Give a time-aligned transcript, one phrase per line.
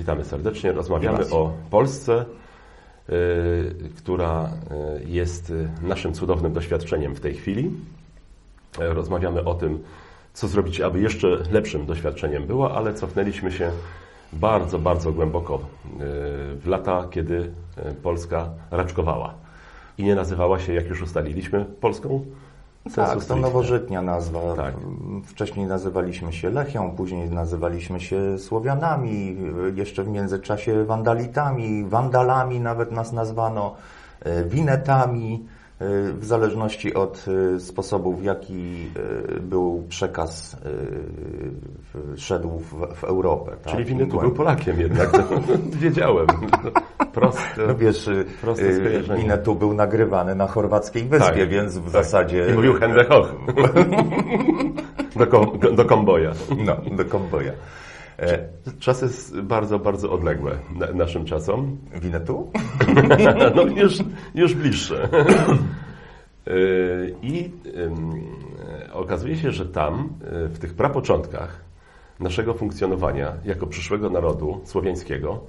[0.00, 0.72] Witamy serdecznie.
[0.72, 2.24] Rozmawiamy o Polsce,
[3.08, 3.12] y,
[3.96, 4.50] która
[5.00, 7.70] y, jest y, naszym cudownym doświadczeniem w tej chwili.
[8.78, 9.82] E, Rozmawiamy o tym,
[10.32, 13.70] co zrobić, aby jeszcze lepszym doświadczeniem było, ale cofnęliśmy się
[14.32, 15.58] bardzo, bardzo głęboko
[16.56, 17.52] w lata, kiedy
[18.02, 19.34] Polska raczkowała
[19.98, 22.24] i nie nazywała się, jak już ustaliliśmy, Polską
[22.84, 24.40] sensu Tak, to nowożytnia nazwa.
[24.56, 24.74] Tak.
[25.26, 29.36] Wcześniej nazywaliśmy się Lechią, później nazywaliśmy się Słowianami,
[29.74, 33.74] jeszcze w międzyczasie Wandalitami, Wandalami nawet nas nazwano,
[34.20, 35.46] e, Winetami,
[36.14, 37.24] w zależności od
[37.56, 38.90] e, sposobu, w jaki
[39.36, 40.56] e, był przekaz
[42.14, 43.52] e, szedł w, w Europę.
[43.64, 43.72] Tak?
[43.72, 45.10] Czyli Głęb- był Polakiem jednak,
[45.82, 46.26] wiedziałem.
[47.12, 47.66] Proste.
[47.66, 48.64] No wiesz, Proste.
[49.16, 51.92] Winnetu był nagrywany na chorwackiej wyspie, Tak, więc w tak.
[51.92, 52.46] zasadzie...
[52.50, 53.34] I mówił Henry Hoch.
[55.18, 56.30] do, kom, do komboja.
[56.66, 57.52] No, do komboja.
[58.20, 58.48] E,
[58.78, 61.76] Czasy jest bardzo, bardzo odległe na, naszym czasom.
[62.02, 62.50] Winnetu?
[63.56, 63.98] No już,
[64.34, 65.08] już bliższe.
[66.46, 67.50] Yy, I
[68.88, 71.60] e, okazuje się, że tam, w tych prapoczątkach
[72.20, 75.40] naszego funkcjonowania jako przyszłego narodu słowiańskiego,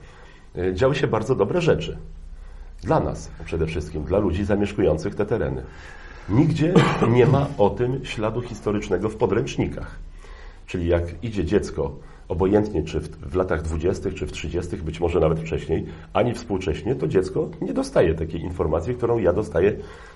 [0.73, 1.97] działy się bardzo dobre rzeczy.
[2.83, 5.63] Dla nas przede wszystkim, dla ludzi zamieszkujących te tereny.
[6.29, 6.73] Nigdzie
[7.09, 9.99] nie ma o tym śladu historycznego w podręcznikach.
[10.67, 11.95] Czyli jak idzie dziecko,
[12.31, 16.95] obojętnie czy w, w latach 20., czy w 30., być może nawet wcześniej, ani współcześnie,
[16.95, 19.73] to dziecko nie dostaje takiej informacji, którą ja dostaję,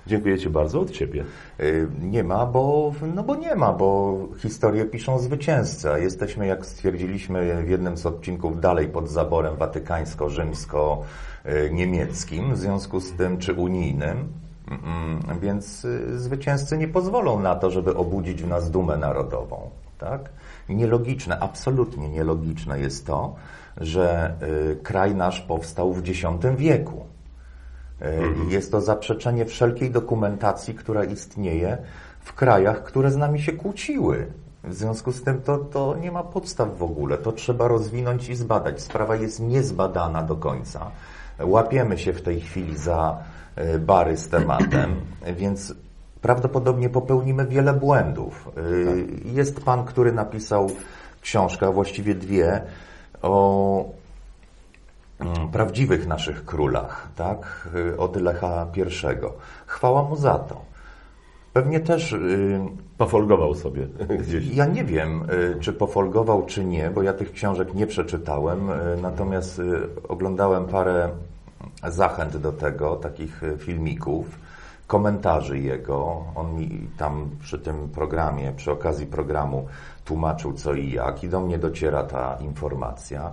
[0.07, 1.23] dziękuję Ci bardzo, od Ciebie.
[1.59, 5.91] Y, Nie ma, bo, no bo nie ma, bo historię piszą zwycięzcy.
[5.91, 13.11] a Jesteśmy, jak stwierdziliśmy w jednym z odcinków, dalej pod zaborem watykańsko-rzymsko-niemieckim, w związku z
[13.11, 14.27] tym, czy unijnym.
[14.67, 19.69] Mm, Więc y, zwycięzcy nie pozwolą na to, żeby obudzić w nas dumę narodową.
[19.97, 20.29] Tak?
[20.69, 23.35] Nielogiczne, absolutnie nielogiczne jest to,
[23.77, 24.33] że
[24.71, 26.19] y, kraj nasz powstał w X
[26.57, 27.05] wieku.
[28.01, 28.13] E,
[28.49, 31.77] Jest to zaprzeczenie wszelkiej dokumentacji, która istnieje
[32.19, 34.27] w krajach, które z nami się kłóciły.
[34.63, 37.17] W związku z tym to, to nie ma podstaw w ogóle.
[37.17, 38.81] To trzeba rozwinąć i zbadać.
[38.81, 40.91] Sprawa jest niezbadana do końca.
[41.39, 43.17] Łapiemy się w tej chwili za
[43.55, 44.95] e, bary z tematem,
[45.37, 45.73] więc
[46.21, 48.49] prawdopodobnie popełnimy wiele błędów.
[48.57, 48.61] E,
[49.31, 50.69] Jest pan, który napisał
[51.21, 52.61] książkę, a właściwie dwie,
[53.21, 53.85] o
[55.19, 57.69] mm, prawdziwych naszych królach, tak?
[57.75, 58.81] Y, Od Lecha I.
[59.65, 60.61] Chwała mu za to.
[61.53, 62.59] Pewnie też, y,
[62.97, 63.87] Pofolgował sobie
[64.21, 64.47] gdzieś.
[64.55, 65.23] ja nie wiem,
[65.55, 69.63] y, czy pofolgował, czy nie, bo ja tych książek nie przeczytałem, y, natomiast y,
[70.07, 71.09] oglądałem parę
[71.87, 74.25] zachęt do tego, takich y, filmików,
[74.87, 76.23] komentarzy jego.
[76.35, 79.65] On mi tam przy tym programie, przy okazji programu
[80.05, 83.31] tłumaczył co i jak i do mnie dociera ta informacja.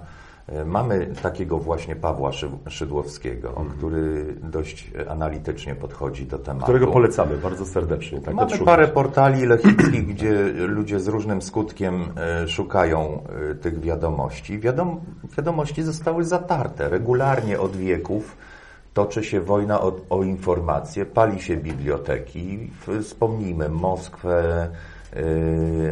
[0.62, 6.64] Y, Mamy takiego właśnie Pawła Szy- Szydłowskiego, który dość analitycznie podchodzi do tematu.
[6.64, 8.20] Którego polecamy bardzo serdecznie.
[8.20, 8.66] Tak, Mamy odszukać.
[8.66, 14.58] parę portali lechickich, gdzie ludzie z różnym skutkiem e, szukają e, tych wiadomości.
[14.58, 15.00] Wiadom,
[15.36, 16.88] wiadomości zostały zatarte.
[16.88, 18.36] Regularnie od wieków
[18.94, 22.70] toczy się wojna o, o informacje, pali się biblioteki.
[23.03, 24.69] Wspomnijmy Moskwę,
[25.16, 25.20] e,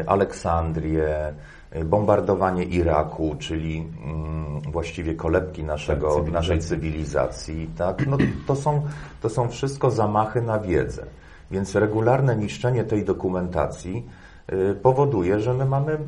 [0.06, 1.32] Aleksandrię,
[1.70, 6.32] e, bombardowanie Iraku, czyli mm, właściwie kolebki naszego, Tak, cywilizacji.
[6.32, 7.70] naszej cywilizacji.
[7.78, 8.06] Tak?
[8.06, 8.16] No,
[8.46, 8.82] to, są,
[9.22, 11.06] to są wszystko zamachy na wiedzę.
[11.50, 14.06] Więc regularne niszczenie tej dokumentacji
[14.52, 15.98] y, powoduje, że my mamy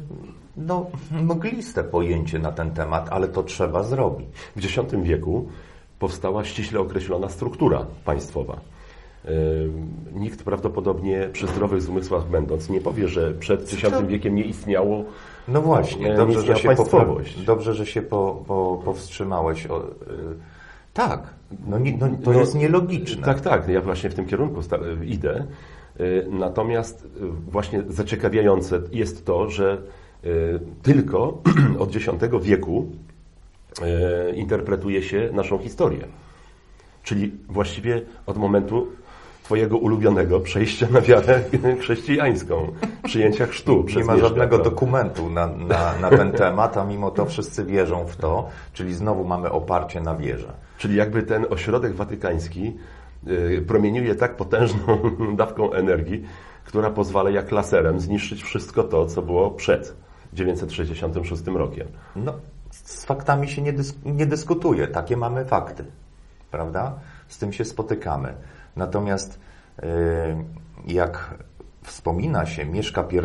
[0.56, 4.28] no, mgliste pojęcie na ten temat, ale to trzeba zrobić.
[4.56, 5.48] W X wieku
[6.02, 8.60] powstała ściśle określona struktura państwowa.
[10.14, 15.04] Nikt prawdopodobnie przy zdrowych zmysłach będąc nie powie, że przed X wiekiem nie istniało
[15.48, 17.44] No właśnie, Nie, dobrze, że się, państwowość.
[17.44, 19.66] dobrze, że się po, po, powstrzymałeś.
[19.66, 19.84] O, y,
[20.94, 21.34] tak,
[21.66, 23.22] no, no, to No, jest nielogiczne.
[23.24, 25.46] Tak, tak, ja właśnie w tym kierunku sta- idę.
[26.00, 27.08] Y, Natomiast y,
[27.50, 29.78] właśnie zaciekawiające jest to, że
[30.24, 31.42] y, tylko
[31.78, 32.06] od X
[32.42, 33.11] wieku y,
[34.34, 36.06] interpretuje się naszą historię.
[37.02, 38.86] Czyli właściwie od momentu
[39.42, 41.42] Twojego ulubionego przejścia na wiarę
[41.80, 42.72] chrześcijańską,
[43.04, 47.64] przyjęcia chrztu Nie ma żadnego dokumentu na, na, na ten temat, a mimo to wszyscy
[47.64, 50.52] wierzą w to, czyli znowu mamy oparcie na wierze.
[50.78, 52.76] Czyli jakby ten ośrodek watykański
[53.28, 54.98] y, promieniuje tak potężną
[55.36, 56.24] dawką energii,
[56.64, 59.96] która pozwala jak laserem zniszczyć wszystko to, co było przed
[60.32, 61.86] 966 rokiem.
[62.16, 62.32] No,
[62.82, 64.88] z faktami się nie, dysk nie dyskutuje.
[64.88, 65.84] Takie mamy fakty.
[66.50, 66.94] Prawda?
[67.28, 68.34] Z tym się spotykamy.
[68.76, 69.40] Natomiast
[69.82, 69.88] yy,
[70.86, 71.34] jak
[71.82, 73.22] wspomina się Mieszka I e,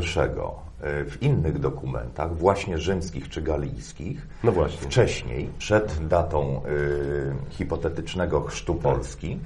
[1.05, 4.77] w innych dokumentach, właśnie rzymskich czy galijskich, No właśnie.
[4.87, 9.39] wcześniej, przed datą y, hipotetycznego chrztu Polski,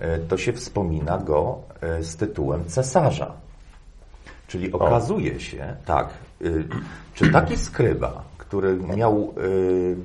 [0.00, 1.58] y, to się wspomina go
[2.00, 3.32] y, z tytułem cesarza.
[4.48, 6.08] Czyli okazuje się, tak,
[6.42, 6.64] y,
[7.14, 9.96] czy taki skryba, który miał y,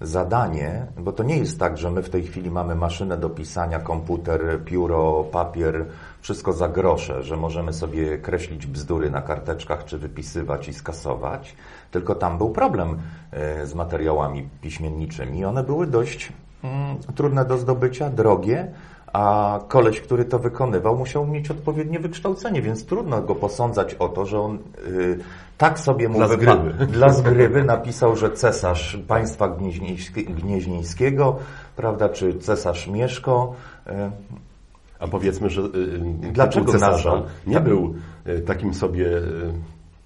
[0.00, 3.78] zadanie, bo to nie jest tak, że my w tej chwili mamy maszynę do pisania,
[3.78, 5.86] komputer, pióro, papier,
[6.20, 11.56] wszystko za grosze, że możemy sobie kreślić bzdury na karteczkach, czy wypisywać i skasować,
[11.90, 12.98] tylko tam był problem
[13.62, 15.44] y, z materiałami piśmienniczymi.
[15.44, 16.32] One były dość
[16.64, 18.68] mm, trudne do zdobycia, drogie,
[19.12, 24.26] a koleś, który to wykonywał, musiał mieć odpowiednie wykształcenie, więc trudno go posądzać o to,
[24.26, 24.58] że on
[24.88, 25.18] y,
[25.58, 26.86] tak sobie mu Dla zgrywy.
[26.98, 31.36] dla zgrywy napisał, że cesarz państwa gnieźnieńskie- gnieźnieńskiego,
[31.76, 33.52] prawda, czy cesarz Mieszko.
[33.86, 33.90] y,
[34.98, 37.64] A powiedzmy, że y, y, Dlaczego cesarza nie Tak.
[37.64, 37.94] był
[38.46, 39.06] takim sobie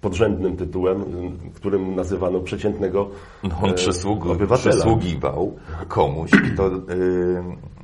[0.00, 1.02] podrzędnym tytułem,
[1.46, 3.08] y, którym nazywano przeciętnego
[3.42, 4.72] No, on y, przysługu, obywatela.
[4.74, 5.56] przysługiwał
[5.88, 6.72] komuś, kto y,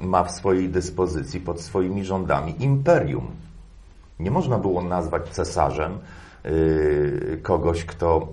[0.01, 3.27] ma w swojej dyspozycji pod swoimi rządami imperium.
[4.21, 5.99] Nie można było nazwać cesarzem
[6.47, 8.29] y, kogoś, kto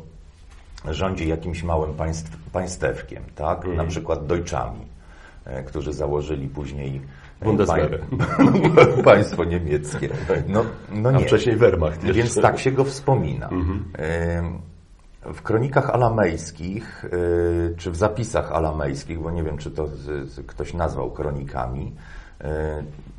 [0.90, 3.58] rządzi jakimś małym państw, państewkiem, tak?
[3.58, 3.76] Mhm.
[3.78, 4.80] Na przykład Deutschami,
[5.46, 7.02] e, którzy założyli później
[7.44, 7.98] e, Bundeswehrę.
[8.00, 10.10] pań- państwo niemieckie.
[10.48, 11.20] No, no A nie.
[11.26, 12.04] wcześniej Wehrmacht.
[12.04, 12.14] jeszcze.
[12.22, 13.50] Więc tak się go wspomina.
[13.50, 13.84] Mhm.
[15.34, 19.88] W kronikach alamejskich, y, czy w zapisach alamejskich, bo nie wiem, czy to
[20.48, 21.96] ktoś nazwał kronikami,
[22.42, 22.46] y,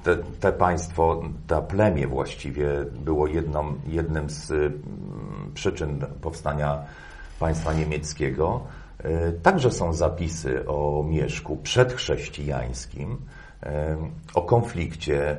[0.05, 2.69] te, te państwo, to plemię właściwie
[3.05, 4.53] było jedną, jednym z
[5.55, 6.79] przyczyn powstania
[7.41, 8.61] państwa niemieckiego.
[9.05, 13.17] Y, Także są zapisy o Mieszku przedchrześcijańskim, e,
[14.35, 15.37] o konflikcie e,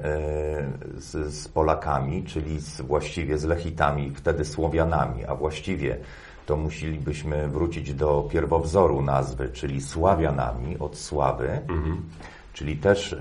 [0.97, 5.97] z, z Polakami, czyli z, właściwie z Lechitami, wtedy Słowianami, a właściwie
[6.45, 11.61] to musielibyśmy wrócić do pierwowzoru nazwy, czyli Sławianami od sławy,
[12.53, 13.17] czyli też e,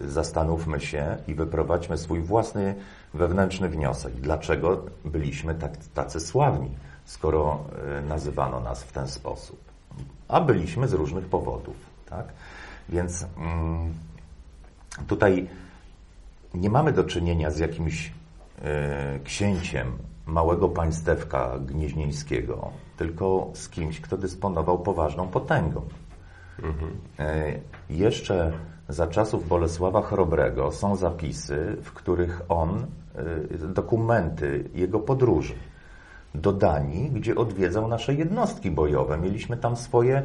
[0.00, 2.74] zastanówmy się i wyprowadźmy swój własny
[3.14, 4.12] wewnętrzny wniosek.
[4.12, 6.70] Dlaczego byliśmy tak, tacy sławni,
[7.04, 7.64] skoro
[7.98, 9.60] e, nazywano nas w ten sposób?
[10.28, 11.76] A byliśmy z różnych powodów,
[12.10, 12.26] tak?
[12.88, 13.94] Więc mm,
[15.06, 15.48] tutaj
[16.54, 18.12] nie mamy do czynienia z jakimś
[18.62, 19.92] e, księciem
[20.26, 25.82] małego państewka gnieźnieńskiego, tylko z kimś, kto dysponował poważną potęgą.
[27.18, 27.58] E,
[27.90, 28.52] jeszcze
[28.88, 35.54] za czasów Bolesława Chrobrego są zapisy, w których on, e, dokumenty jego podróży
[36.34, 39.18] do Danii, gdzie odwiedzał nasze jednostki bojowe.
[39.18, 40.22] Mieliśmy tam swoje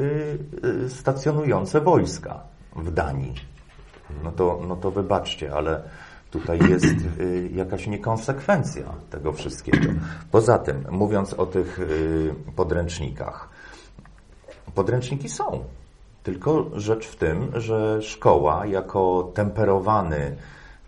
[0.00, 0.38] y,
[0.84, 2.40] y, stacjonujące wojska
[2.76, 3.34] w Danii.
[4.24, 5.82] No to, no to wybaczcie, ale
[6.30, 6.84] tutaj jest
[7.20, 9.92] y, jakaś niekonsekwencja tego wszystkiego.
[10.30, 13.48] Poza tym, mówiąc o tych y, podręcznikach,
[14.74, 15.64] podręczniki są.
[16.22, 20.36] Tylko rzecz w tym, że szkoła jako temperowany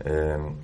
[0.05, 0.55] ym,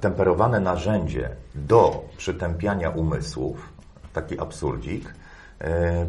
[0.00, 3.68] temperowane narzędzie do przytępiania umysłów,
[4.12, 5.14] taki absurdzik,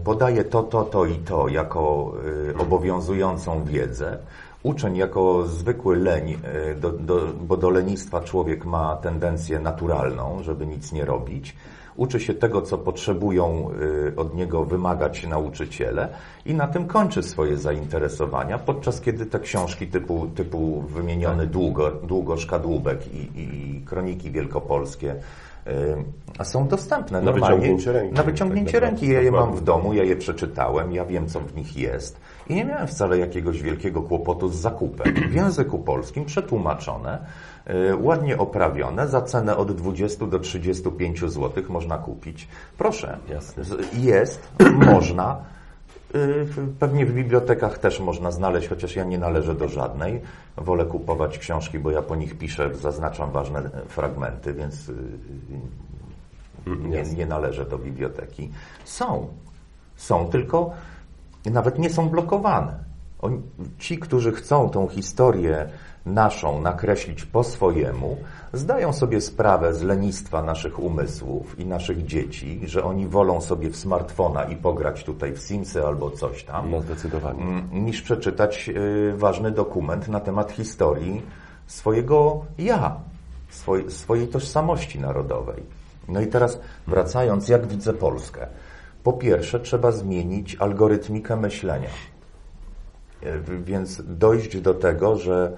[0.04, 2.14] podaje to, to, to i to jako
[2.58, 4.18] obowiązującą wiedzę.
[4.66, 10.66] Uczeń jako zwykły leń, e, do, do, bo do lenistwa człowiek ma tendencję naturalną, żeby
[10.66, 11.56] nic nie robić.
[11.96, 13.70] Uczy się tego, co potrzebują
[14.12, 16.10] e, od niego wymagać nauczyciele
[16.46, 22.46] i na tym kończy swoje zainteresowania, podczas kiedy te książki typu, typu wymieniony długo, Długosz
[22.46, 25.16] Kadłubek i, i Kroniki Wielkopolskie
[26.44, 27.56] są dostępne Na normalnie.
[27.58, 29.08] wyciągnięcie ręki, Na wyciągnięcie tak ręki.
[29.10, 32.20] Ja je mam w domu, ja je przeczytałem, ja wiem, co w nich jest.
[32.50, 35.14] I nie miałem wcale jakiegoś wielkiego kłopotu z zakupem.
[35.30, 37.26] W języku polskim przetłumaczone,
[37.66, 42.48] e, ładnie oprawione, za cenę od 20 do 35 zł można kupić.
[42.78, 43.64] Proszę, Jasne.
[43.94, 44.48] Jest,
[44.92, 45.55] można.
[46.16, 46.48] Y,
[46.80, 50.22] Pewnie w bibliotekach też można znaleźć, chociaż ja nie należę do żadnej.
[50.58, 54.96] Wolę kupować książki, bo ja po nich piszę, zaznaczam ważne e, fragmenty, więc y,
[56.68, 58.52] nie, nie należę do biblioteki.
[58.86, 59.28] Są.
[59.96, 60.72] Są, tylko
[61.46, 62.80] nawet nie są blokowane.
[63.22, 63.42] Oni,
[63.80, 65.70] ci, którzy chcą tą historię
[66.06, 68.18] naszą nakreślić po swojemu,
[68.54, 73.76] zdają sobie sprawę z lenistwa naszych umysłów i naszych dzieci, że oni wolą sobie w
[73.78, 77.44] smartfona i pograć tutaj w Simsy albo coś tam, No zdecydowanie.
[77.72, 81.22] niż przeczytać y, ważny dokument na temat historii
[81.68, 82.96] swojego ja,
[83.50, 85.64] swoj, swojej tożsamości narodowej.
[86.08, 88.48] No i teraz wracając, jak widzę Polskę.
[89.04, 91.90] Po pierwsze, trzeba zmienić algorytmikę myślenia.
[93.24, 95.52] Y, Więc dojść do tego, że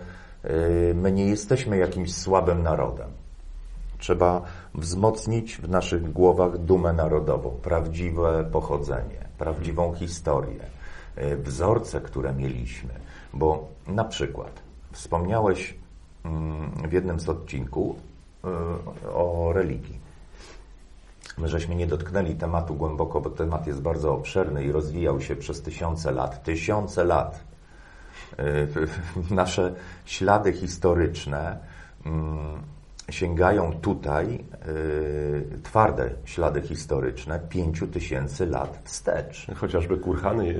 [0.94, 3.08] my nie jesteśmy jakimś słabym narodem.
[4.00, 4.42] Trzeba
[4.76, 10.60] wzmocnić w naszych głowach dumę narodową, prawdziwe pochodzenie, prawdziwą historię,
[11.18, 12.90] y, wzorce, które mieliśmy.
[13.34, 14.52] Bo na przykład
[14.92, 15.76] wspomniałeś
[16.26, 20.08] mm, w jednym z odcinków y, o religii.
[21.38, 25.62] My żeśmy nie dotknęli tematu głęboko, bo temat jest bardzo obszerny i rozwijał się przez
[25.62, 26.44] tysiące lat.
[26.44, 27.44] Tysiące lat.
[28.40, 28.68] Y,
[29.36, 29.74] Nasze
[30.06, 31.58] ślady historyczne
[32.06, 32.62] mm,
[33.10, 39.48] sięgają tutaj, y, twarde ślady historyczne, pięciu tysięcy lat wstecz.
[39.56, 40.56] Chociażby kurhany, y,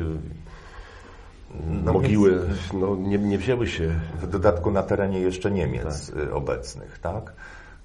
[1.84, 2.40] No mogiły
[2.74, 3.94] no, nie, nie wzięły się.
[4.22, 7.34] W dodatku na terenie jeszcze Niemiec y, obecnych, tak?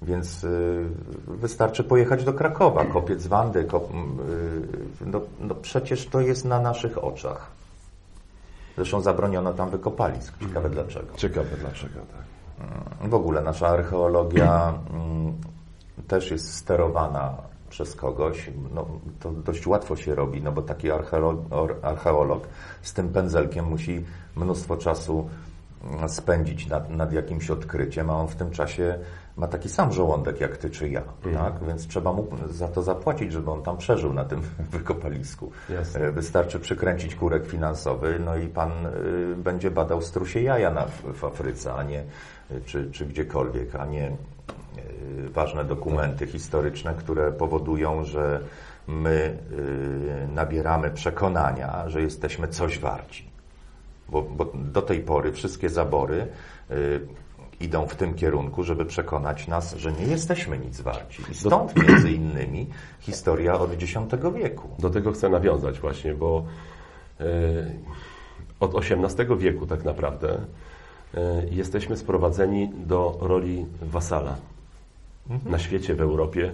[0.01, 0.85] Więc y,
[1.27, 3.89] wystarczy pojechać do Krakowa, kopiec Wandy, kop,
[5.05, 7.62] no, no przecież to jest na naszych oczach.
[8.75, 10.37] Zresztą zabroniono tam wykopalisk.
[10.39, 11.15] Ciekawe dlaczego.
[11.15, 12.23] Ciekawe dlaczego, tak.
[13.09, 15.33] W ogóle nasza archeologia mm,
[16.07, 17.33] też jest sterowana
[17.69, 18.49] przez kogoś.
[18.73, 18.85] No,
[19.19, 21.39] to dość łatwo się robi, no bo taki archeolog,
[21.81, 22.47] archeolog
[22.81, 25.52] z tym pędzelkiem musi mnóstwo czasu mm,
[26.07, 28.99] spędzić nad, nad jakimś odkryciem, a on w tym czasie
[29.37, 31.01] ma taki sam żołądek jak ty czy ja,
[31.33, 31.53] tak?
[31.67, 35.51] Więc trzeba mu za to zapłacić, żeby on tam przeżył na tym wykopalisku.
[35.95, 41.23] E, Wystarczy przykręcić kurek finansowy, no i pan y, będzie badał strusie jaja na, w
[41.23, 42.03] Afryce, a nie
[42.51, 44.11] y, czy, czy gdziekolwiek, a nie
[45.29, 48.39] ważne dokumenty historyczne, które powodują, że
[48.87, 49.37] my
[50.33, 53.32] nabieramy przekonania, że jesteśmy coś warci.
[54.09, 56.27] Bo, bo do tej pory wszystkie zabory
[56.71, 57.07] y,
[57.63, 61.23] idą w tym kierunku, żeby przekonać nas, że nie jesteśmy nic warci.
[61.31, 62.67] I stąd między innymi
[62.99, 63.93] historia od X
[64.35, 64.69] wieku.
[64.79, 66.45] Do tego chcę nawiązać właśnie, bo
[67.19, 67.25] e,
[68.59, 70.37] od XVIII wieku tak naprawdę
[71.13, 74.35] e, jesteśmy sprowadzeni do roli wasala.
[75.45, 76.51] Na świecie, w Europie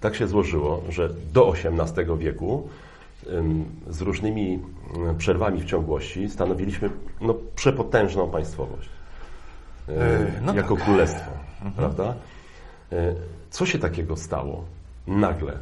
[0.00, 2.68] tak się złożyło, że do XVIII wieku
[3.90, 4.58] z różnymi
[4.96, 8.88] ym, przerwami w ciągłości stanowiliśmy no, przepotężną państwowość.
[9.88, 9.92] e,
[10.42, 11.30] no jako królestwo,
[11.76, 12.14] prawda?
[12.92, 13.14] E,
[13.50, 14.64] Co się takiego stało
[15.06, 15.52] nagle?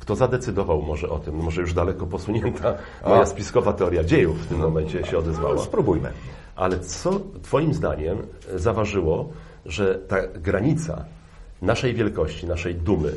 [0.00, 1.38] Kto zadecydował może o tym?
[1.38, 2.74] No Może już daleko posunięta
[3.06, 5.58] moja spiskowa teoria dziejów w tym momencie się No, odezwała.
[5.58, 6.10] spróbujmy.
[6.56, 8.18] Ale co Twoim zdaniem
[8.56, 9.28] zaważyło,
[9.66, 11.04] że ta granica
[11.62, 13.12] naszej wielkości, naszej dumy,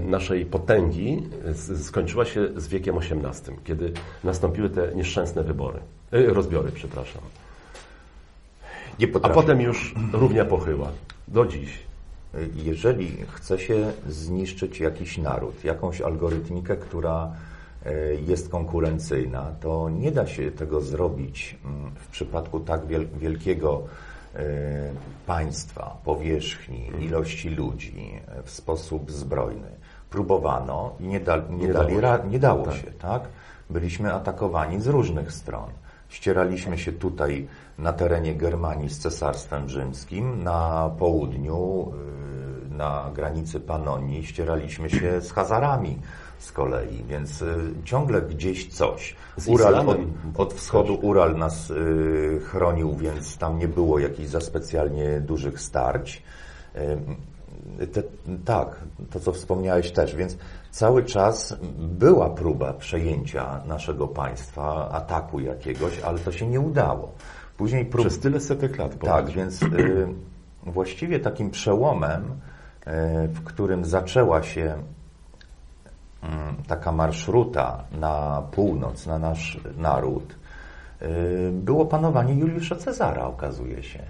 [0.00, 3.92] naszej potęgi z- skończyła się z wiekiem XVIII, kiedy
[4.24, 5.78] nastąpiły te nieszczęsne wybory,
[6.12, 7.22] e, rozbiory, przepraszam.
[9.26, 10.88] A potem już równia pochyła.
[11.28, 11.78] Do dziś.
[12.54, 17.32] Jeżeli chce się zniszczyć jakiś naród, jakąś algorytmikę, która
[17.86, 23.82] e, jest konkurencyjna, to nie da się tego zrobić mm, w przypadku tak wiel- wielkiego
[23.82, 24.13] e,
[25.26, 29.68] państwa, powierzchni, ilości ludzi e, w sposób zbrojny.
[30.10, 32.74] Próbowano i nie, da, nie, Nie dali dało nie dało Tak.
[32.74, 33.22] się, tak?
[33.70, 35.70] Byliśmy atakowani z różnych stron.
[36.08, 37.48] Ścieraliśmy się tutaj
[37.78, 41.92] na terenie Germanii z Cesarstwem Rzymskim, na południu,
[42.70, 45.98] y, na granicy Panonii, ścieraliśmy się z Hazarami
[46.38, 49.16] z kolei, więc y, ciągle gdzieś coś.
[49.36, 49.98] Z Ural od,
[50.36, 56.22] od wschodu Ural nas y, chronił, więc tam nie było jakichś za specjalnie dużych starć.
[56.76, 58.02] Y, te,
[58.44, 60.36] tak, to co wspomniałeś też, więc
[60.70, 67.12] cały czas była próba przejęcia naszego państwa, ataku jakiegoś, ale to się nie udało.
[67.56, 68.06] Później prób...
[68.06, 68.90] Przez tyle setek lat.
[68.90, 69.34] Tak, popatrz.
[69.34, 69.66] więc y,
[70.66, 74.76] właściwie takim przełomem, y, w którym zaczęła się
[76.66, 80.34] taka marszruta na północ, na nasz naród,
[81.02, 84.02] y, było panowanie Juliusza Cezara, okazuje się.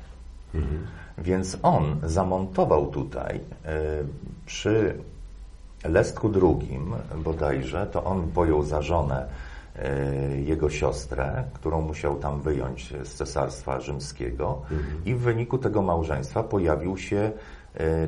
[1.18, 3.40] Więc on zamontował tutaj y,
[4.46, 4.98] przy
[5.84, 6.80] Lestku II
[7.24, 9.26] bodajże, to on pojął za żonę
[9.76, 14.62] y, jego siostrę, którą musiał tam wyjąć z Cesarstwa Rzymskiego.
[15.04, 17.32] I w wyniku tego małżeństwa pojawił się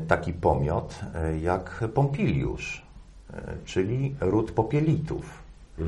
[0.08, 1.00] taki pomiot
[1.40, 2.85] jak Pompiliusz,
[3.64, 5.42] czyli ród Popielitów,
[5.78, 5.84] y,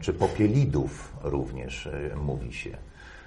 [0.00, 2.70] czy Popielidów również y, mówi się.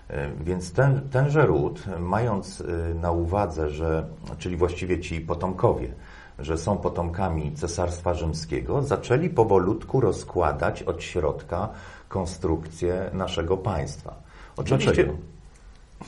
[0.09, 2.63] E, Więc ten, tenże ród, mając
[3.01, 5.87] na uwadze, że, czyli właściwie ci potomkowie,
[6.39, 11.69] że są potomkami Cesarstwa Rzymskiego, zaczęli powolutku rozkładać od środka
[12.09, 14.15] konstrukcję naszego państwa.
[14.65, 15.13] Dlaczego?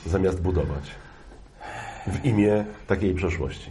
[0.06, 0.90] Zamiast budować.
[2.06, 3.70] W imię takiej przeszłości.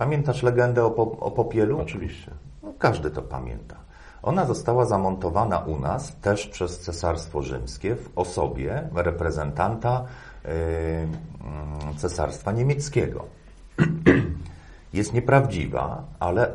[0.00, 1.80] Pamiętasz legendę o, po, o Popielu?
[1.80, 2.30] Oczywiście.
[2.62, 3.76] No, każdy to pamięta.
[4.22, 10.04] Ona została zamontowana u nas też przez Cesarstwo Rzymskie w osobie reprezentanta
[10.44, 13.24] y, mm, Cesarstwa Niemieckiego.
[14.92, 16.54] jest nieprawdziwa, ale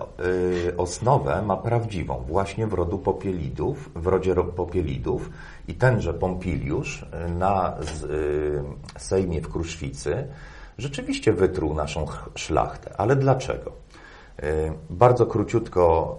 [0.69, 5.29] y, osnowę ma prawdziwą, właśnie w rodu Popielidów, w rodzie ro- Popielidów
[5.67, 7.05] i tenże Pompiliusz
[7.39, 8.63] na z, y,
[8.97, 10.27] Sejmie w Kruszwicy
[10.77, 12.91] rzeczywiście wytruł naszą ch- szlachtę.
[12.97, 13.71] Ale dlaczego?
[14.43, 14.45] Y,
[14.89, 16.17] bardzo króciutko...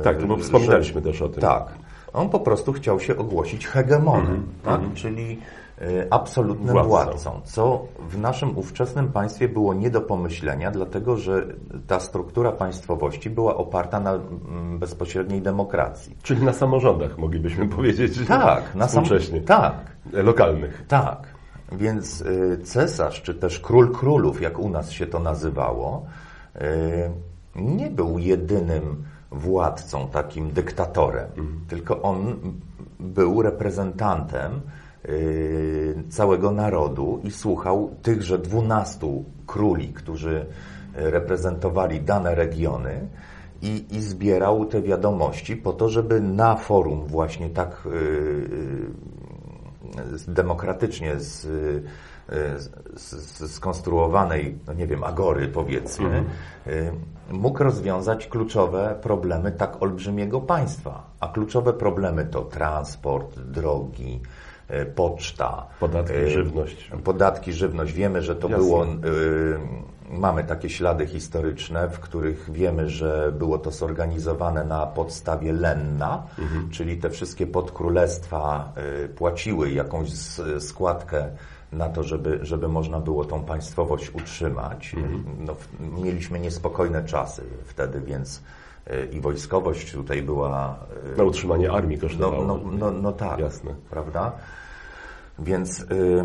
[0.00, 1.40] y, Tak, bo że- wspominaliśmy też o tym.
[1.40, 1.66] Tak.
[2.12, 4.94] On po prostu chciał się ogłosić hegemonem, Mhm, tak?
[4.94, 5.40] czyli
[5.82, 6.88] y, absolutnym Władcą.
[6.88, 11.46] władcą, co w naszym ówczesnym państwie było nie do pomyślenia, dlatego że
[11.86, 16.16] ta struktura państwowości była oparta na mm, bezpośredniej demokracji.
[16.22, 18.18] Czyli na samorządach moglibyśmy powiedzieć.
[18.28, 19.04] Tak, na sam,
[19.46, 19.74] tak,
[20.12, 20.84] Lokalnych.
[20.88, 21.35] tak.
[21.72, 26.06] Więc y, cesarz, czy też król królów, jak u nas się to nazywało,
[26.56, 26.60] y,
[27.56, 31.28] nie był jedynym władcą, takim dyktatorem,
[31.68, 32.36] tylko on
[33.00, 34.60] był reprezentantem
[35.08, 40.46] y, całego narodu i słuchał tychże dwunastu króli, którzy
[40.94, 43.08] reprezentowali dane regiony
[43.62, 47.88] i, i zbierał te wiadomości po to, żeby na forum właśnie tak
[50.28, 51.46] demokratycznie z,
[52.94, 56.24] z, skonstruowanej, no nie wiem, agory powiedzmy,
[56.66, 56.92] y,
[57.30, 61.10] mógł rozwiązać kluczowe problemy tak olbrzymiego państwa.
[61.20, 64.20] A kluczowe problemy to transport, drogi,
[64.70, 65.66] y, poczta.
[65.80, 66.90] Podatki, y, żywność.
[67.04, 67.92] Podatki, żywność.
[67.92, 68.64] Wiemy, że to Jasne.
[68.64, 68.86] było
[70.10, 76.22] mamy takie ślady historyczne, w których wiemy, że było to zorganizowane na podstawie lenna,
[76.70, 78.72] czyli te wszystkie podkrólestwa
[79.04, 80.08] y, płaciły jakąś
[80.58, 81.28] składkę
[81.72, 84.96] na to, żeby, żeby można było tą państwowość utrzymać.
[85.38, 85.68] No, w-
[86.02, 88.42] mieliśmy niespokojne czasy wtedy, więc
[88.90, 90.76] y, i wojskowość tutaj była
[91.14, 92.44] y, Na utrzymanie armii no, kosztowało.
[92.44, 93.70] no, no, no tak, Jasne.
[93.90, 94.32] prawda?
[95.38, 96.24] Więc y,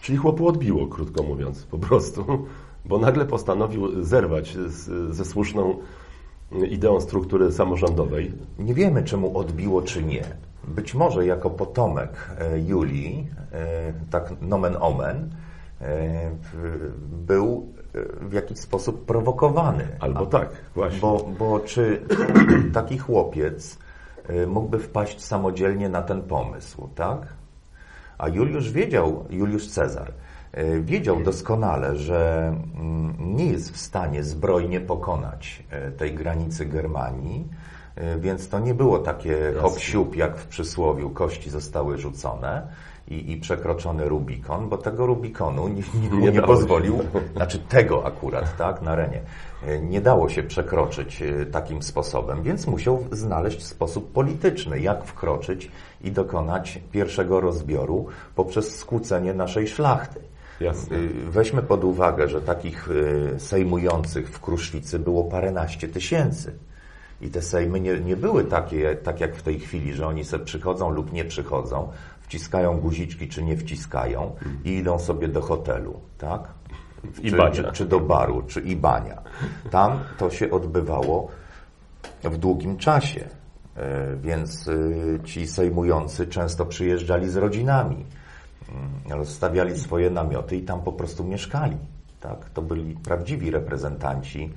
[0.00, 2.46] Czyli chłopu odbiło, krótko mówiąc, po prostu.
[2.88, 5.76] Bo nagle postanowił zerwać z, ze słuszną
[6.68, 8.32] ideą struktury samorządowej.
[8.58, 10.24] Nie wiemy, czy mu odbiło, czy nie.
[10.64, 15.30] Być może jako potomek e, Julii, e, tak nomen omen,
[15.80, 16.30] e,
[17.26, 17.72] był
[18.20, 19.88] w jakiś sposób prowokowany.
[20.00, 21.00] Albo tak, właśnie.
[21.00, 22.02] Bo, bo czy
[22.74, 23.78] taki chłopiec
[24.46, 27.26] mógłby wpaść samodzielnie na ten pomysł, tak?
[28.18, 30.12] A Juliusz wiedział, Juliusz Cezar,
[30.82, 37.48] wiedział doskonale, że mm, nie jest w stanie zbrojnie pokonać e, tej granicy Germanii,
[37.96, 42.68] e, więc to nie było takie hop jak w przysłowiu, kości zostały rzucone
[43.08, 46.98] i, i przekroczony Rubikon, bo tego Rubikonu nie, nie, Nie nie pozwolił,
[47.34, 49.20] znaczy tego akurat, tak, na arenie.
[49.66, 55.70] E, Nie dało się przekroczyć e, takim sposobem, więc musiał znaleźć sposób polityczny, jak wkroczyć
[56.00, 60.20] i dokonać pierwszego rozbioru poprzez skłócenie naszej szlachty.
[60.60, 60.96] Jasne.
[61.28, 66.58] Weźmy pod uwagę, że takich y, sejmujących w Kruszwicy było paręnaście tysięcy.
[67.20, 70.44] I te sejmy nie, nie były takie, tak jak w tej chwili, że oni sobie
[70.44, 71.88] przychodzą lub nie przychodzą,
[72.20, 76.48] wciskają guziczki czy nie wciskają i idą sobie do hotelu, tak?
[77.22, 77.52] I czy, bania.
[77.52, 79.22] czy, czy do baru, czy i bania.
[79.70, 81.28] Tam to się odbywało
[82.24, 83.28] w długim czasie,
[83.76, 88.04] E, więc y, ci sejmujący często przyjeżdżali z rodzinami,
[89.10, 91.76] rozstawiali swoje namioty i tam po prostu mieszkali.
[92.20, 92.50] Tak?
[92.50, 94.50] To byli prawdziwi reprezentanci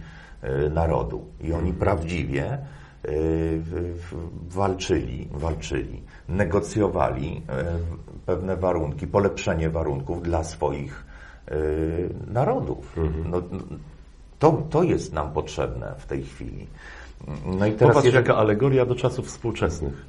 [0.43, 2.57] y, narodu i oni prawdziwie
[3.05, 3.61] y,
[4.49, 11.09] walczyli, walczyli, negocjowali y, pewne warunki, polepszenie warunków dla swoich
[12.27, 12.95] narodów.
[13.25, 13.41] No, no,
[14.39, 16.67] to, to jest nam potrzebne w tej chwili.
[17.45, 20.05] No i teraz Popatrz, jaka alegoria do czasów współczesnych.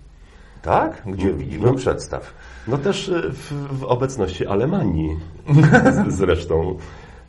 [0.62, 1.02] Tak?
[1.06, 1.66] Gdzie widzimy?
[1.66, 1.74] No.
[1.74, 2.34] Przedstaw.
[2.68, 5.16] No też y, w, w obecności Alemanii
[6.08, 6.76] zresztą.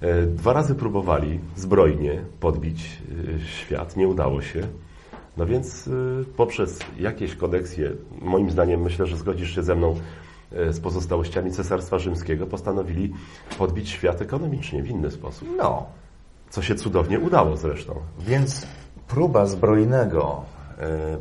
[0.02, 4.68] E, Dwa razy próbowali zbrojnie podbić y, świat, nie udało się.
[5.38, 5.90] No więc
[6.38, 7.92] poprzez jakieś kodeksje,
[8.22, 9.96] moim zdaniem myślę, że zgodzisz się ze mną
[10.52, 13.14] e, z pozostałościami Cesarstwa Rzymskiego, postanowili
[13.58, 15.48] podbić świat ekonomicznie w inny sposób.
[15.58, 15.86] No,
[16.50, 17.96] Co się cudownie udało zresztą.
[18.20, 18.68] więc
[19.08, 20.51] próba zbrojnego e,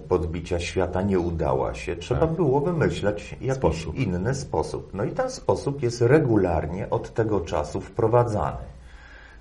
[0.09, 1.96] podbicia świata nie udała się.
[1.96, 3.94] Trzeba było wymyśleć jakiś Sposób.
[3.96, 4.90] inny sposób.
[4.94, 8.57] No i ten sposób jest regularnie od tego czasu wprowadzany.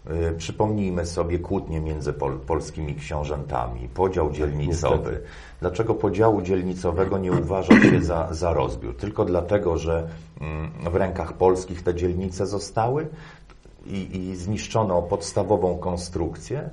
[0.07, 4.97] E, Przypomnijmy sobie kłótnie między pol, polskimi książętami, podział dzielnicowy.
[4.97, 5.21] Niestety.
[5.59, 8.97] Dlaczego podziału dzielnicowego nie uważa się za, za rozbiór?
[8.97, 10.07] Tylko dlatego, że
[10.41, 13.07] mm, w rękach polskich te dzielnice zostały
[13.85, 16.69] i, i zniszczono podstawową konstrukcję,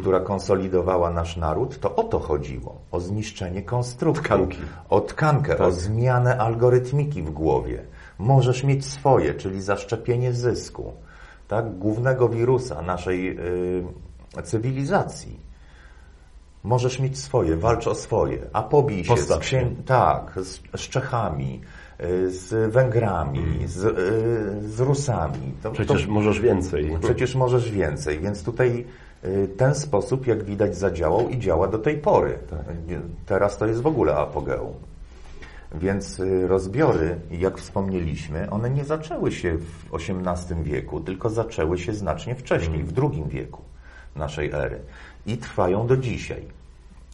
[0.00, 2.78] która konsolidowała nasz naród, to o to chodziło.
[2.90, 4.24] O zniszczenie konstrukcji.
[4.24, 4.58] Tkanki.
[4.88, 7.82] O tkankę, o zmianę algorytmiki w głowie.
[8.18, 10.92] Możesz mieć swoje, czyli zaszczepienie zysku.
[11.48, 11.78] tak?
[11.78, 13.38] głównego wirusa naszej
[14.38, 15.40] y, cywilizacji.
[16.64, 20.88] Możesz mieć swoje, walcz o swoje, a pobij się z, Postaw księ- tak, z, z
[20.88, 21.60] Czechami,
[22.00, 25.52] y, z Węgrami, z, y, z Rusami.
[25.62, 26.96] To, Przecież to, możesz więcej.
[27.02, 28.86] przecież możesz więcej, więc tutaj
[29.56, 32.38] ten sposób, jak widać, zadziałał i działa do tej pory.
[33.26, 34.72] Teraz to jest w ogóle apogeum.
[35.74, 41.94] Więc y, rozbiory, jak wspomnieliśmy, one nie zaczęły się w XVIII wieku, tylko zaczęły się
[41.94, 43.62] znacznie wcześniej, w II wieku
[44.16, 44.80] naszej ery
[45.26, 46.42] i trwają do dzisiaj.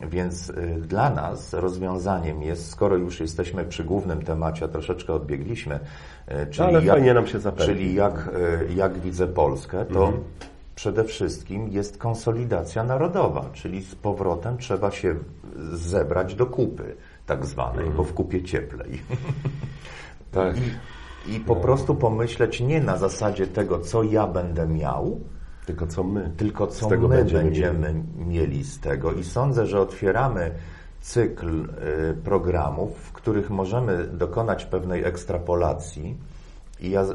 [0.01, 5.75] Więc y, dla nas rozwiązaniem jest, skoro już jesteśmy przy głównym temacie, a troszeczkę odbiegliśmy,
[5.75, 8.31] y, czyli, ale jak, czyli jak,
[8.71, 10.25] y, jak widzę Polskę, to Mhm.
[10.79, 15.14] Przede wszystkim jest konsolidacja narodowa, czyli z powrotem trzeba się
[15.73, 17.97] zebrać do kupy tak zwanej, Mhm.
[17.97, 18.91] bo w kupie cieplej.
[20.31, 20.57] Tak.
[21.27, 25.21] I, I po prostu pomyśleć nie na zasadzie tego, co ja będę miał,
[25.67, 28.27] Tylko co my tylko co my będziemy będziemy, mieli.
[28.27, 29.12] mieli z tego.
[29.12, 30.51] I sądzę, że otwieramy
[31.01, 36.17] cykl y, programów, w których możemy dokonać pewnej ekstrapolacji.
[36.81, 37.07] I ja, y,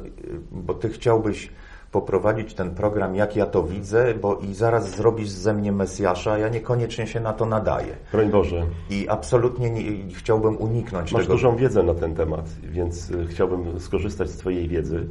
[0.51, 1.49] bo ty chciałbyś
[1.93, 6.49] poprowadzić ten program, jak ja to widzę, bo i zaraz zrobisz ze mnie Mesjasza, ja
[6.49, 7.95] niekoniecznie się na to nadaję.
[8.11, 8.65] Broń Boże.
[8.89, 11.33] I absolutnie nie, chciałbym uniknąć Masz tego.
[11.33, 15.07] dużą wiedzę na ten temat, więc y, chciałbym skorzystać z Twojej wiedzy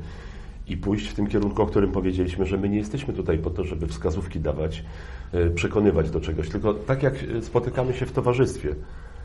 [0.69, 3.65] i pójść w tym kierunku, o którym powiedzieliśmy, że my nie jesteśmy tutaj po to,
[3.65, 4.85] żeby wskazówki dawać,
[5.35, 8.75] y, przekonywać do czegoś, tylko tak jak y, spotykamy się w towarzystwie,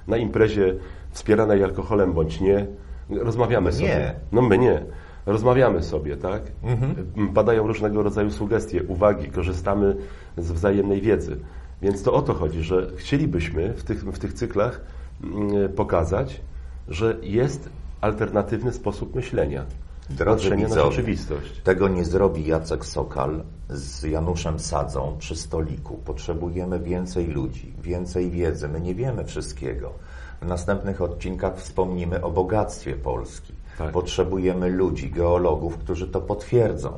[0.08, 0.76] na imprezie
[1.12, 2.66] wspieranej alkoholem bądź nie,
[3.10, 3.88] rozmawiamy sobie.
[3.88, 4.14] Nie.
[4.32, 4.82] No my nie.
[5.28, 6.42] Rozmawiamy sobie, tak?
[6.64, 9.96] M, Padają różnego rodzaju sugestie, uwagi, korzystamy
[10.38, 11.38] z wzajemnej wiedzy.
[11.82, 14.82] Więc to o to chodzi, że chcielibyśmy w tych, w tych cyklach
[15.24, 16.42] mm, pokazać,
[16.88, 17.70] że jest
[18.02, 19.66] alternatywny sposób myślenia.
[20.10, 21.62] Drodzy widzowie, rzeczywistość.
[21.64, 25.98] Tego nie zrobi Jacek Sokal z Januszem Sadzą przy stoliku.
[25.98, 28.68] Potrzebujemy więcej ludzi, więcej wiedzy.
[28.68, 29.94] My nie wiemy wszystkiego.
[30.42, 33.57] W następnych odcinkach wspomnimy o bogactwie Polski.
[33.78, 33.92] Tak.
[33.92, 36.94] Potrzebujemy ludzi, geologów, którzy to potwierdzą.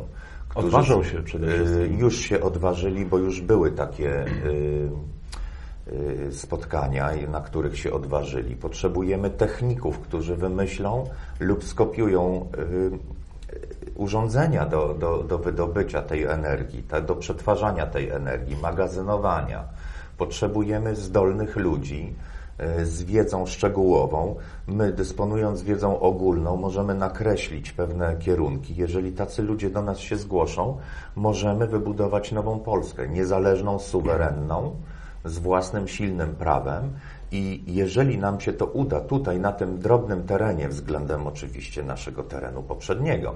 [0.49, 1.99] Którzy Odważą się przede y, wszystkim.
[1.99, 4.89] Już się odważyli, bo już były takie y,
[6.27, 8.55] y, spotkania, na których się odważyli.
[8.55, 12.47] Potrzebujemy techników, którzy wymyślą lub skopiują
[13.95, 19.63] urządzenia do, do, do wydobycia tej energii, do przetwarzania tej energii, magazynowania.
[20.17, 22.13] Potrzebujemy zdolnych ludzi
[22.83, 24.35] z wiedzą szczegółową.
[24.67, 28.75] My, dysponując wiedzą ogólną, możemy nakreślić pewne kierunki.
[28.75, 30.77] Jeżeli tacy ludzie do nas się zgłoszą,
[31.15, 34.75] możemy wybudować nową Polskę, niezależną, suwerenną,
[35.25, 36.93] z własnym silnym prawem
[37.31, 42.63] i jeżeli nam się to uda tutaj na tym drobnym terenie, względem oczywiście naszego terenu
[42.63, 43.35] poprzedniego,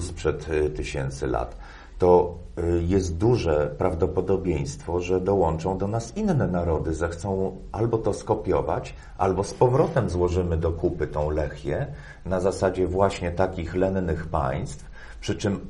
[0.00, 1.56] sprzed y, tysięcy lat,
[2.04, 8.94] to y, jest duże prawdopodobieństwo, że dołączą do nas inne narody, zechcą albo to skopiować,
[9.18, 11.86] albo z powrotem złożymy do kupy tą Lechię
[12.24, 14.90] na zasadzie właśnie takich lennych państw,
[15.20, 15.60] przy czym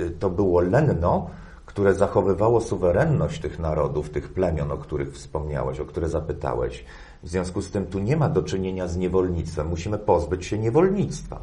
[0.00, 1.30] y, to było lenno,
[1.66, 6.84] które zachowywało suwerenność tych narodów, tych plemion, o których wspomniałeś, o które zapytałeś.
[7.22, 9.68] W związku z tym tu nie ma do czynienia z niewolnictwem.
[9.68, 11.40] Musimy pozbyć się niewolnictwa.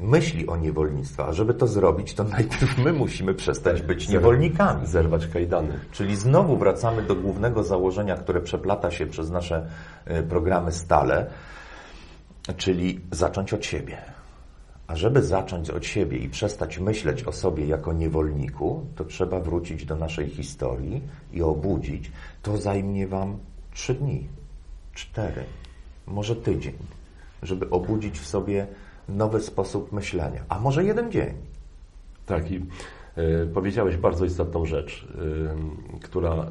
[0.00, 4.86] Myśli o niewolnictwie, a żeby to zrobić, to najpierw my musimy przestać być niewolnikami.
[4.86, 5.78] Zerwać kajdany.
[5.92, 9.66] Czyli znowu wracamy do głównego założenia, które przeplata się przez nasze
[10.10, 11.26] y, programy stale,
[12.56, 13.98] czyli zacząć od siebie.
[14.86, 19.84] A żeby zacząć od siebie i przestać myśleć o sobie jako niewolniku, to trzeba wrócić
[19.84, 21.02] do naszej historii
[21.32, 22.12] i obudzić.
[22.42, 23.38] To zajmie Wam
[23.74, 24.28] trzy dni,
[24.94, 25.44] cztery,
[26.06, 26.74] może tydzień,
[27.42, 28.66] żeby obudzić w sobie
[29.08, 31.34] nowy sposób myślenia, a może jeden dzień.
[32.26, 32.56] Tak, i
[33.18, 35.06] y, powiedziałeś bardzo istotną rzecz,
[35.96, 36.46] y, która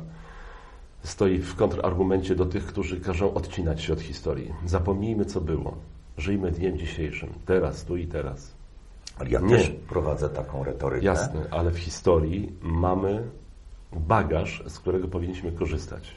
[1.04, 4.54] stoi w kontrargumencie do tych, którzy każą odcinać się od historii.
[4.66, 5.76] Zapomnijmy, co było.
[6.18, 8.54] Żyjmy dniem dzisiejszym, teraz, tu i teraz.
[9.20, 9.58] Ale Ja Nie.
[9.58, 11.06] też prowadzę taką retorykę.
[11.06, 13.24] Jasne, ale w historii mamy
[13.94, 16.16] bagaż, z którego powinniśmy korzystać.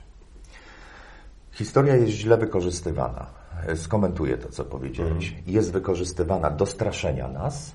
[1.53, 3.27] Historia jest źle wykorzystywana.
[3.67, 5.29] E, Skomentuję to, co powiedziałeś.
[5.29, 5.43] Mhm.
[5.47, 7.75] Jest wykorzystywana do straszenia nas,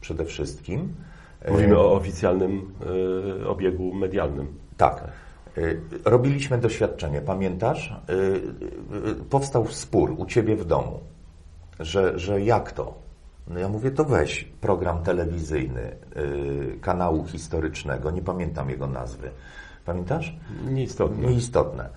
[0.00, 0.94] przede wszystkim.
[1.40, 2.72] E, Mówimy o oficjalnym
[3.40, 4.46] y, obiegu medialnym.
[4.76, 5.04] Tak.
[5.58, 7.94] Y, Robiliśmy doświadczenie, pamiętasz?
[8.10, 11.00] Y, Powstał spór u ciebie w domu,
[11.80, 12.94] że, że jak to?
[13.48, 15.96] No ja mówię, to weź program telewizyjny
[16.80, 19.30] kanału historycznego, nie pamiętam jego nazwy.
[19.84, 20.36] Pamiętasz?
[20.70, 21.28] Nieistotne.
[21.28, 21.88] Nieistotne.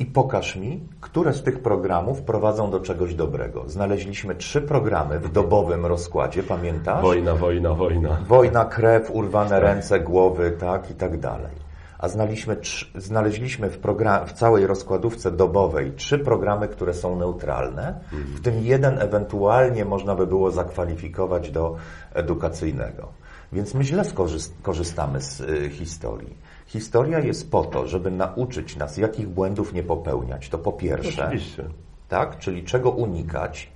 [0.00, 3.64] I pokaż mi, które z tych programów prowadzą do czegoś dobrego.
[3.68, 7.02] Znaleźliśmy trzy programy w dobowym rozkładzie, pamiętasz?
[7.02, 8.18] Wojna, wojna, wojna.
[8.28, 11.70] Wojna, krew, urwane ręce, głowy, tak i tak dalej.
[11.98, 18.00] A znaleźliśmy, trz- znaleźliśmy w, program, w całej rozkładówce dobowej trzy programy, które są neutralne,
[18.12, 21.76] w tym jeden ewentualnie można by było zakwalifikować do
[22.14, 23.08] edukacyjnego.
[23.52, 26.36] Więc my źle skorzy- korzystamy z y, historii.
[26.70, 30.48] Historia jest po to, żeby nauczyć nas, jakich błędów nie popełniać.
[30.48, 31.64] To po pierwsze Oczywiście.
[32.08, 32.38] tak?
[32.38, 33.72] Czyli czego unikać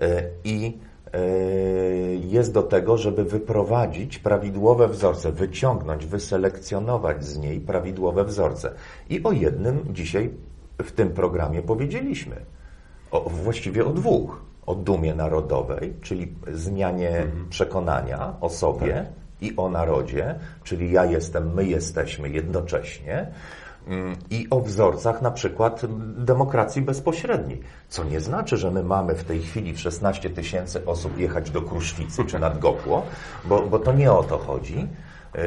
[0.00, 0.78] e, i
[1.12, 1.18] e,
[2.14, 8.74] jest do tego, żeby wyprowadzić prawidłowe wzorce, wyciągnąć, wyselekcjonować z niej prawidłowe wzorce.
[9.10, 10.30] I o jednym dzisiaj
[10.82, 12.36] w tym programie powiedzieliśmy.
[13.10, 14.42] O, właściwie o dwóch.
[14.66, 19.06] O dumie narodowej, czyli zmianie przekonania o sobie
[19.42, 23.26] i o narodzie, czyli ja jestem, my jesteśmy jednocześnie.
[23.86, 25.82] Mm, I o wzorcach na przykład
[26.16, 27.60] demokracji bezpośredniej.
[27.88, 31.62] Co nie znaczy, że my mamy w tej chwili w 16 tysięcy osób jechać do
[31.62, 33.02] Kruszwicy czy nad Gopło,
[33.44, 34.88] bo, bo to nie o to chodzi,
[35.34, 35.42] yy,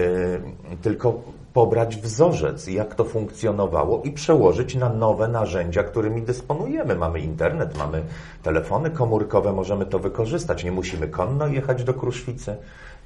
[0.81, 1.21] tylko
[1.53, 6.95] pobrać wzorzec, jak to funkcjonowało i przełożyć na nowe narzędzia, którymi dysponujemy.
[6.95, 8.03] Mamy internet, mamy
[8.43, 10.63] telefony komórkowe, możemy to wykorzystać.
[10.63, 12.55] Nie musimy konno jechać do Kruszwicy.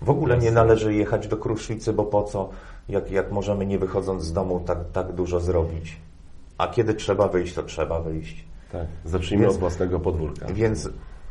[0.01, 2.49] W ogóle nie należy jechać do Kruszwicy, bo po co,
[2.89, 5.97] jak, jak możemy nie wychodząc z domu tak, tak dużo zrobić.
[6.57, 8.45] A kiedy trzeba wyjść, to trzeba wyjść.
[8.71, 8.87] Tak.
[9.05, 10.47] Zacznijmy Więc- od własnego podwórka.
[10.53, 10.85] Więc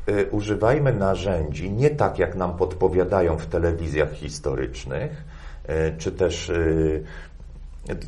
[0.09, 5.24] y, używajmy narzędzi nie tak, jak nam podpowiadają w telewizjach historycznych,
[5.68, 7.04] y, czy też, y,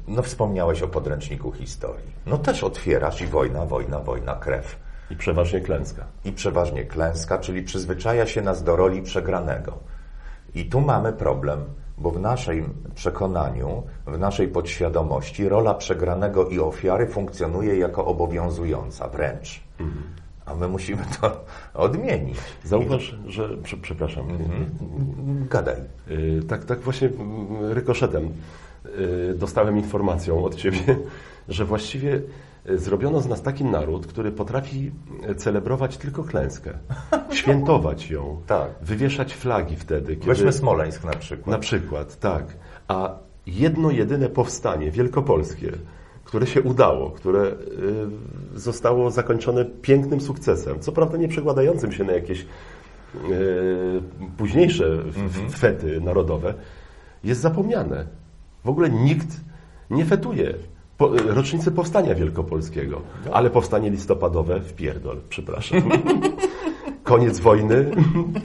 [0.08, 2.10] no wspomniałeś o podręczniku historii.
[2.26, 4.76] No też otwierasz i wojna, wojna, wojna, krew.
[5.10, 6.04] I przeważnie klęska.
[6.24, 9.78] I przeważnie klęska, czyli przyzwyczaja się nas do roli przegranego.
[10.54, 11.60] I tu mamy problem,
[11.98, 19.60] bo w naszym przekonaniu, w naszej podświadomości rola przegranego i ofiary funkcjonuje jako obowiązująca wręcz.
[20.46, 21.44] A my musimy to
[21.84, 22.38] odmienić.
[22.64, 23.56] Zauważ, że...
[23.56, 24.26] Prze, przepraszam.
[25.50, 25.76] Gadaj.
[26.10, 28.28] Y, Tak, tak właśnie mm, rykoszetem
[28.86, 30.96] y, dostałem informacją od Ciebie,
[31.48, 32.20] że właściwie
[32.74, 34.92] zrobiono z nas taki naród, który potrafi
[35.30, 36.72] y, celebrować tylko klęskę,
[37.32, 38.70] świętować ją, Tak.
[38.82, 40.26] wywieszać flagi wtedy, kiedy...
[40.26, 41.46] Weźmy Smoleńsk na przykład.
[41.46, 42.44] Na przykład, tak.
[42.88, 43.14] A
[43.46, 45.72] jedno jedyne powstanie wielkopolskie,
[46.24, 47.54] które się udało, które y,
[48.58, 52.46] zostało zakończone pięknym sukcesem, co prawda nie przekładającym się na jakieś
[54.36, 56.54] późniejsze f- fety narodowe,
[57.24, 58.06] jest zapomniane.
[58.64, 59.40] W ogóle nikt
[59.90, 60.54] nie fetuje
[61.00, 63.00] po, rocznicy powstania wielkopolskiego,
[63.32, 65.82] ale powstanie listopadowe w pierdol, przepraszam.
[67.02, 67.90] Koniec wojny,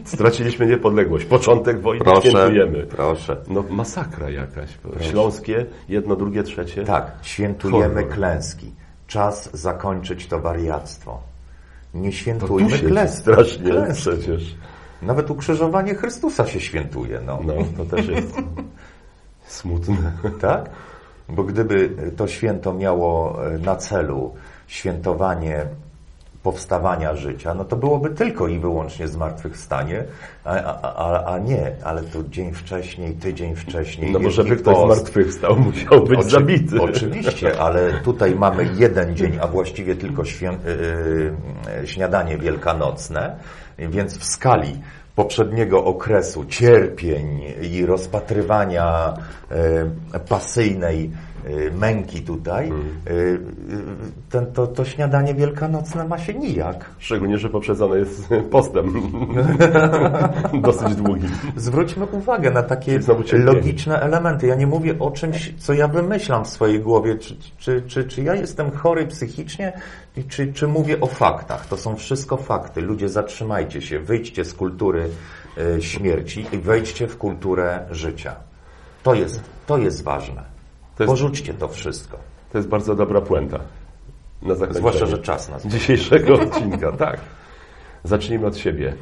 [0.05, 1.25] straciliśmy niepodległość.
[1.25, 2.83] Początek wojny świętujemy.
[2.83, 3.37] proszę.
[3.47, 4.69] No masakra jakaś.
[5.01, 6.83] Śląskie, jedno, drugie, trzecie.
[6.83, 8.09] Tak, świętujemy Horror.
[8.09, 8.71] klęski.
[9.07, 11.19] Czas zakończyć to wariactwo.
[11.93, 13.17] Nie świętujmy klęski.
[13.17, 14.01] strasznie Klęski.
[14.01, 14.55] przecież.
[15.01, 17.21] Nawet ukrzyżowanie Chrystusa się świętuje.
[17.25, 17.39] No.
[17.45, 18.33] No, to też jest
[19.59, 20.11] smutne.
[20.41, 20.69] Tak?
[21.29, 24.33] Bo gdyby to święto miało e, na celu
[24.67, 25.65] świętowanie
[26.43, 30.03] powstawania życia, no to byłoby tylko i wyłącznie zmartwychwstanie,
[30.43, 34.11] a, a, a, a nie, ale to dzień wcześniej, tydzień wcześniej.
[34.11, 34.93] No bo żeby ktoś Post.
[34.93, 36.81] zmartwychwstał, musiał być Oczy- zabity.
[36.81, 40.57] Oczywiście, ale tutaj mamy jeden dzień, a właściwie tylko świę,
[41.81, 43.35] yy, śniadanie wielkanocne,
[43.77, 44.81] więc w skali
[45.15, 49.13] poprzedniego okresu cierpień i rozpatrywania
[50.13, 51.11] yy, pasyjnej
[51.79, 53.39] męki tutaj, yy, yy,
[54.29, 56.89] ten, to, to śniadanie wielkanocne ma się nijak.
[56.97, 58.93] Szczególnie, że poprzedzone jest postem.
[60.61, 61.29] Dosyć długim.
[61.55, 62.99] Zwróćmy uwagę na takie
[63.33, 64.47] logiczne elementy.
[64.47, 68.23] Ja nie mówię o czymś, co ja wymyślam w swojej głowie, czy, czy, czy, czy
[68.23, 69.73] ja jestem chory psychicznie,
[70.29, 71.65] czy, czy mówię o faktach.
[71.67, 72.81] To są wszystko fakty.
[72.81, 75.09] Ludzie, zatrzymajcie się, wyjdźcie z kultury
[75.79, 78.35] śmierci i wejdźcie w kulturę życia.
[79.03, 80.54] To jest, to jest ważne.
[81.03, 82.17] Jest- Porzućcie to wszystko.
[82.51, 83.59] To jest bardzo dobra puenta.
[84.41, 85.65] Na Zwłaszcza, że czas nas.
[85.67, 86.91] dzisiejszego odcinka.
[86.91, 87.19] Tak.
[88.03, 88.95] Zacznijmy od siebie.